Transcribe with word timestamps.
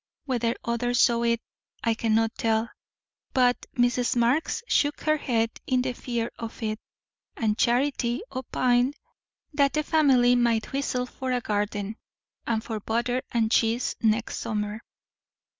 Whether 0.25 0.55
others 0.65 0.99
saw 0.99 1.21
it 1.21 1.41
I 1.83 1.93
cannot 1.93 2.33
tell; 2.35 2.71
but 3.35 3.67
Mrs. 3.75 4.15
Marx 4.15 4.63
shook 4.67 5.01
her 5.01 5.17
head 5.17 5.51
in 5.67 5.83
the 5.83 5.93
fear 5.93 6.31
of 6.39 6.63
it, 6.63 6.79
and 7.37 7.55
Charity 7.55 8.23
opined 8.31 8.95
that 9.53 9.73
the 9.73 9.83
family 9.83 10.35
"might 10.35 10.71
whistle 10.73 11.05
for 11.05 11.31
a 11.31 11.39
garden, 11.39 11.97
and 12.47 12.63
for 12.63 12.79
butter 12.79 13.21
and 13.31 13.51
cheese 13.51 13.95
next 14.01 14.39
summer." 14.39 14.81